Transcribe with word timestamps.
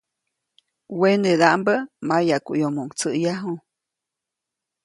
Wenedaʼmbä 0.99 1.73
mayaʼkuyomoʼuŋ 2.07 2.89
tsäʼyaju. 2.97 3.53